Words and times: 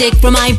music 0.00 0.20
from 0.20 0.34
Ibiza 0.36 0.57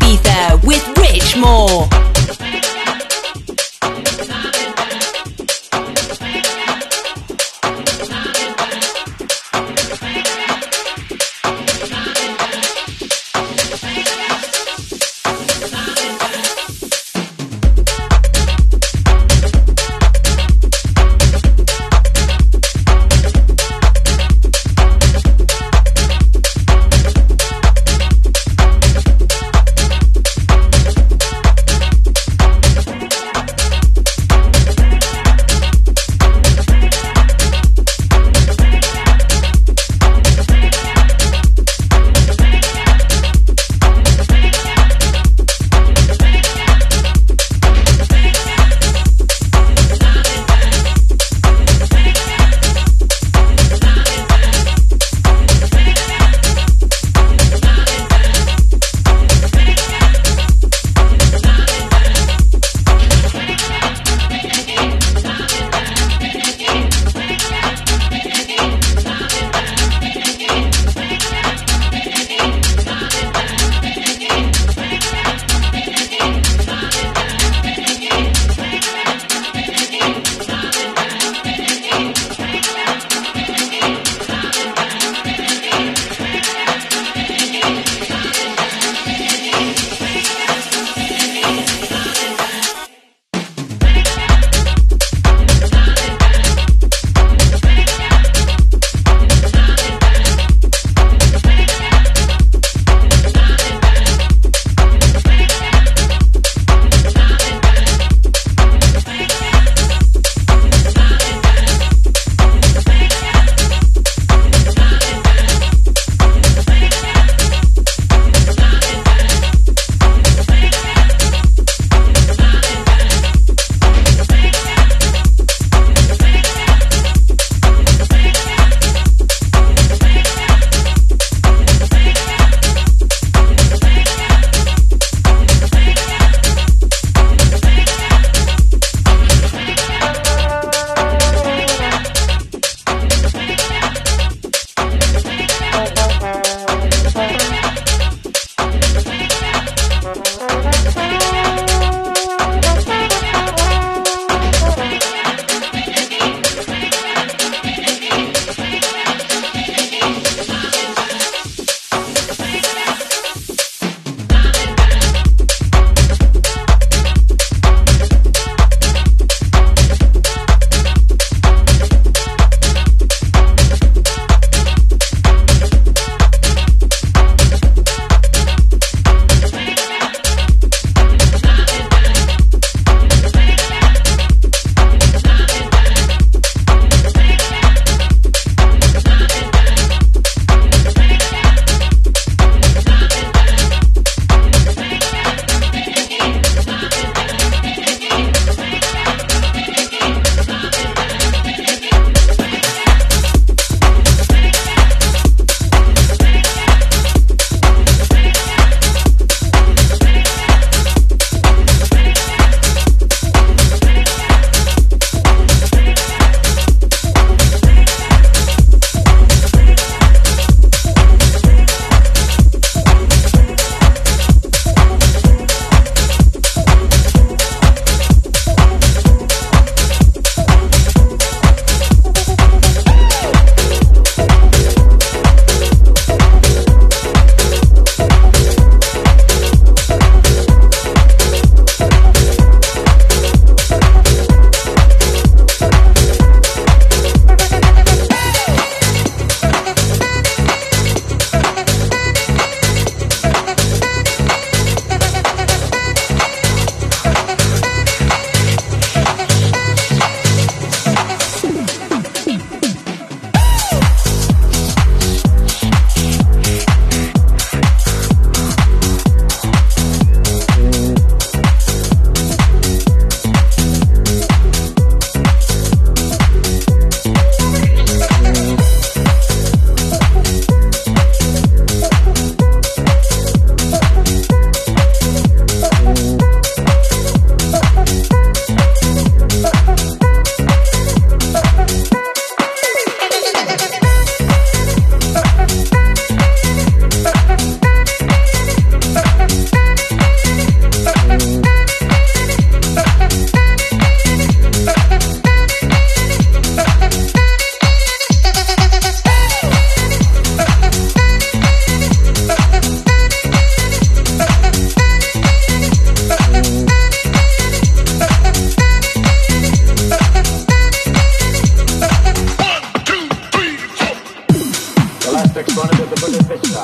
first 325.19 325.37
exponent 325.37 325.79
of 325.79 325.89
the 325.89 325.95
Buddha's 325.99 326.25
Vista. 326.27 326.63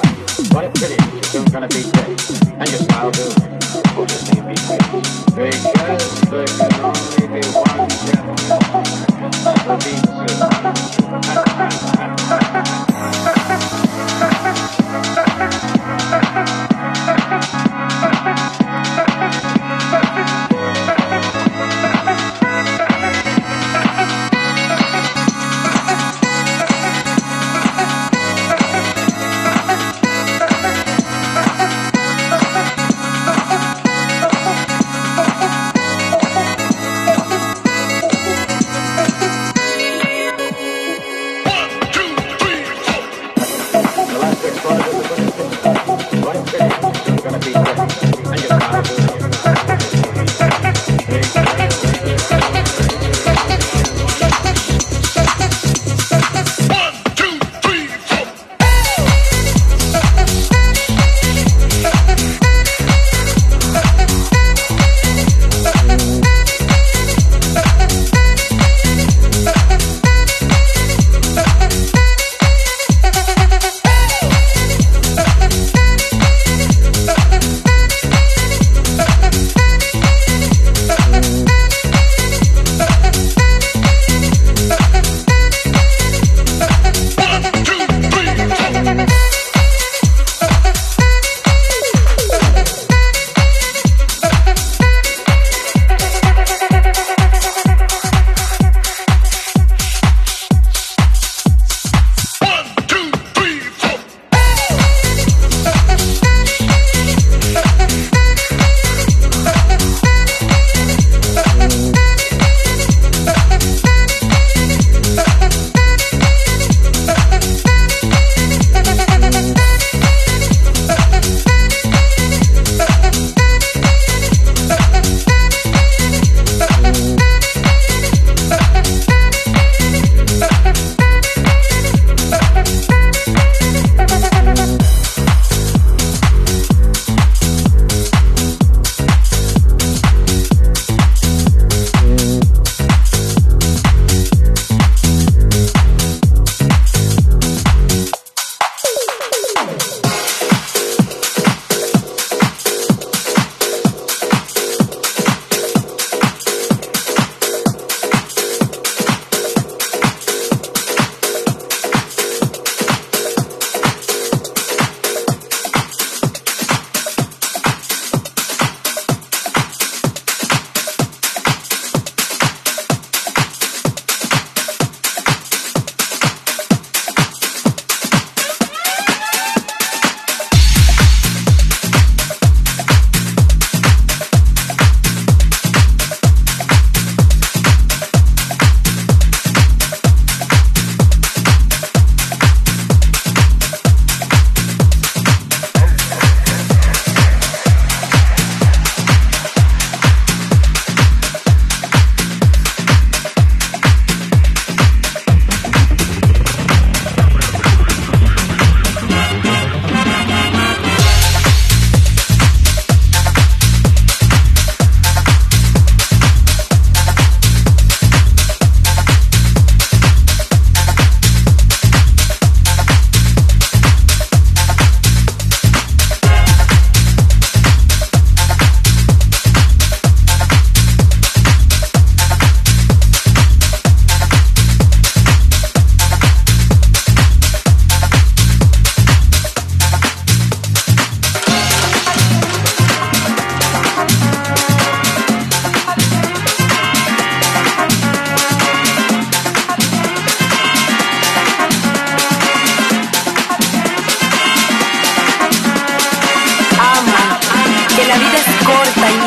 What 0.54 0.64
a 0.66 0.70
pity, 0.70 0.96
you're 1.14 1.24
soon 1.24 1.46
gonna 1.46 1.68
be 1.68 1.84
dead. 1.92 2.08
And 2.60 2.70
your 2.72 2.80
smile 2.80 3.12
too. 3.12 3.30
Buddha's 3.96 4.24
name 4.32 4.48
be 4.48 4.56
great. 4.64 4.82
Because 5.36 6.22
there 6.32 6.48
can 6.48 6.72
only 6.80 7.28
be 7.28 7.42
one 7.52 7.90
champion. 7.90 8.36
The 9.66 9.76
beat 9.84 10.06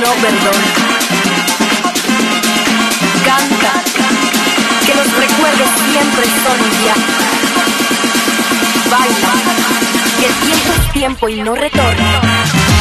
no 0.08 0.14
perdón. 0.22 0.62
Canta, 3.24 3.72
que 4.86 4.94
los 4.94 5.12
recuerdos 5.16 5.68
siempre 5.90 6.24
son 6.44 6.58
ya. 6.84 6.94
Baila, 8.90 9.32
que 10.18 10.26
el 10.26 10.34
tiempo 10.34 10.72
es 10.72 10.92
tiempo 10.92 11.28
y 11.28 11.42
no 11.42 11.54
retorna. 11.54 12.77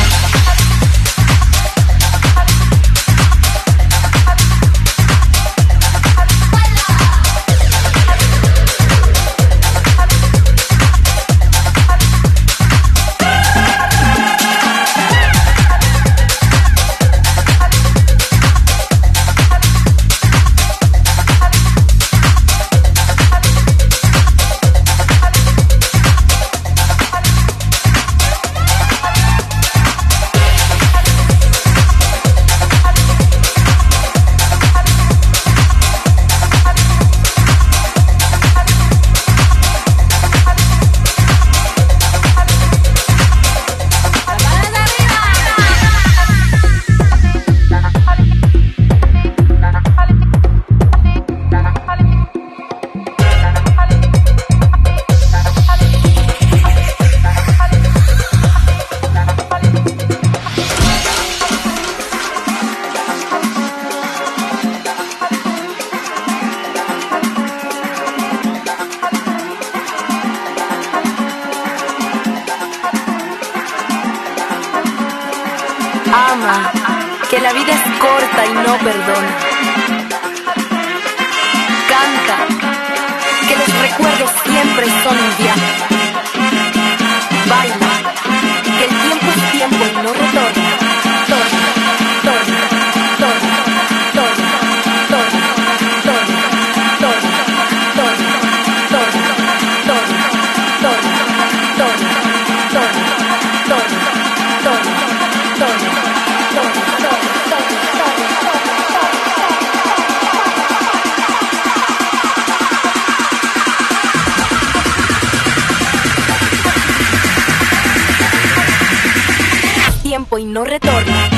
Y 120.37 120.45
no 120.45 120.63
retorna. 120.63 121.36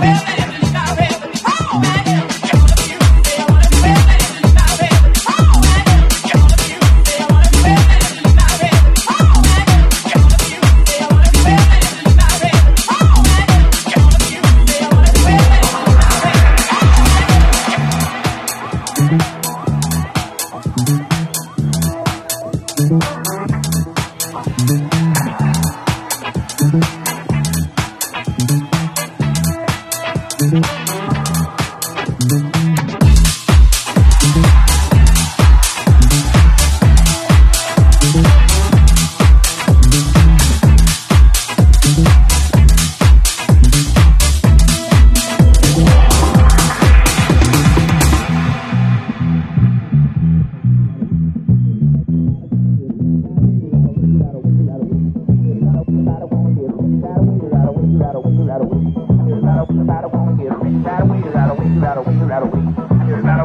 baby. 0.00 0.47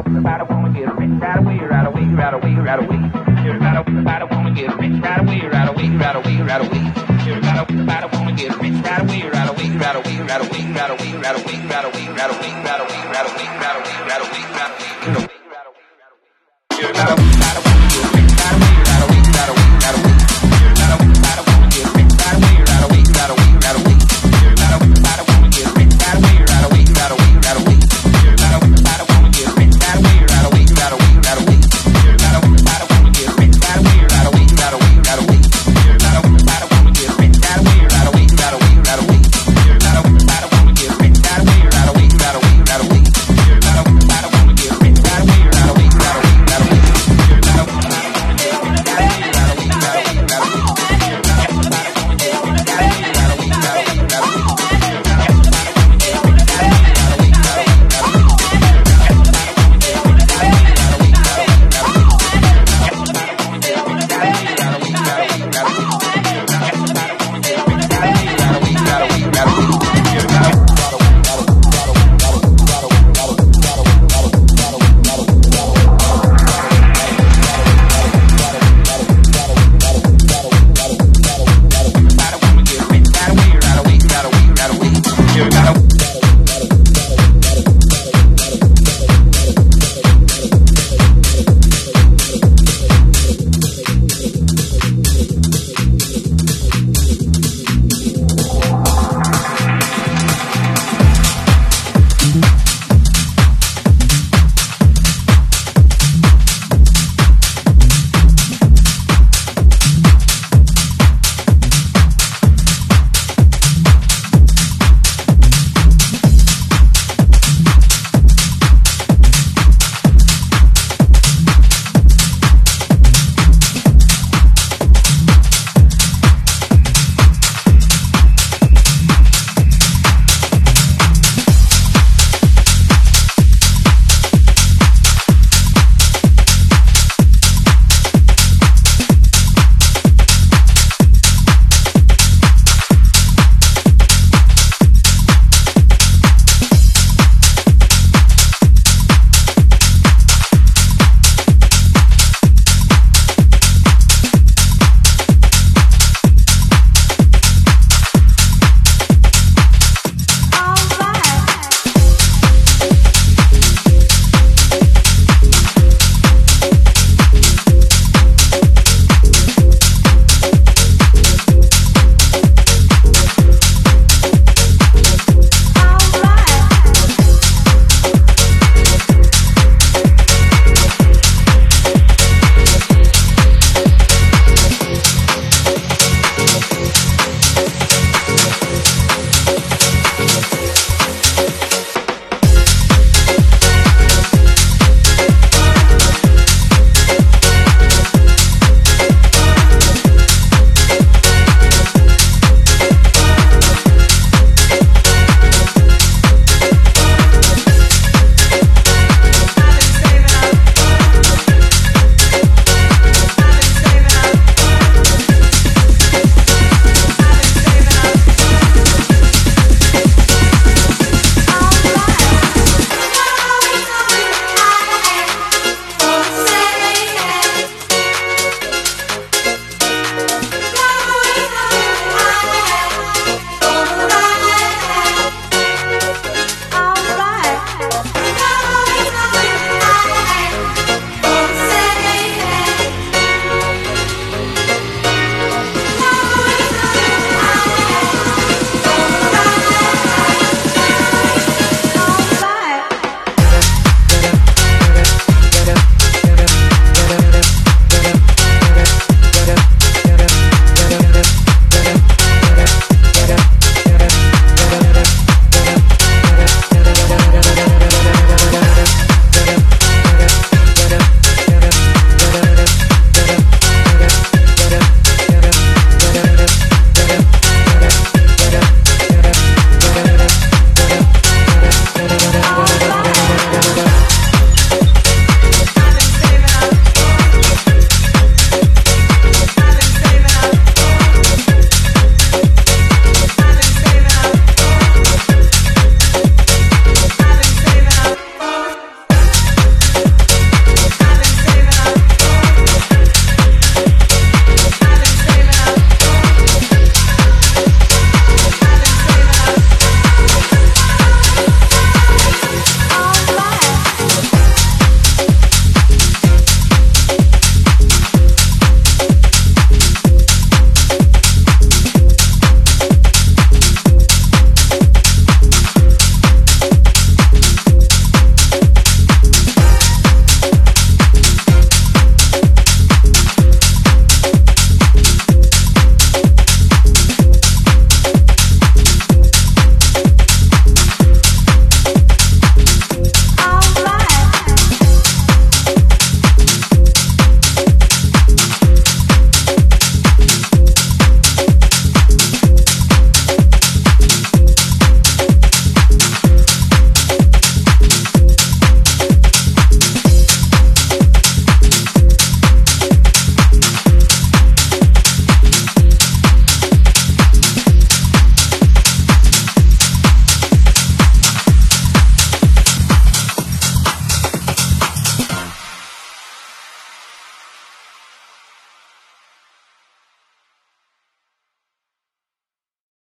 woman, 0.04 0.20
about 0.20 0.40
a 0.40 0.44
woman, 0.44 0.72
get 0.72 0.96
rich 0.96 1.10
right 1.20 1.38
away, 1.38 1.58
right 1.58 1.86
away, 1.86 2.04
right 2.04 2.34
away, 2.34 2.54
right 2.54 2.78
away. 2.78 3.42
Hear 3.42 3.56
about 3.56 3.76
a 3.76 3.82
woman, 3.84 4.02
about 4.02 4.22
a 4.22 4.26
woman, 4.26 4.54
get 4.54 4.78
rich 4.78 5.02
right 5.02 5.20
away, 5.20 5.40
right 5.48 5.68
away, 5.68 5.88
right 5.96 6.16
away, 6.16 6.36
right 6.42 6.60
away. 6.60 7.24
Hear 7.24 7.38
about 7.38 7.58
a 7.58 7.72
woman, 7.72 7.88
about 7.88 8.04
a 8.04 8.18
woman, 8.18 8.36
get 8.36 8.60
rich 8.60 8.84
right 8.84 9.00
away, 9.00 9.22
right 9.28 9.48
away, 9.48 9.68
right 9.76 9.96
away, 9.96 10.16
right 10.20 10.40
away, 10.40 10.64
right 10.64 10.90
away, 10.90 11.12
right 11.14 11.34
away, 11.34 11.52
right 11.64 11.84
away, 11.84 12.04
right 12.04 12.30
away, 12.30 12.30
right 12.30 12.30
away, 12.30 12.52
right 12.54 12.80
away, 12.80 12.98
right 13.12 13.26
away, 13.26 13.46
right 13.62 13.80
away, 13.80 13.96
right 14.08 14.20
away, 14.20 14.42
right 14.54 15.16
away. 15.16 15.28
Hear 16.74 16.90
about 16.90 17.10
a 17.10 17.14
woman, 17.14 17.36
about 17.36 17.56
a 17.58 17.63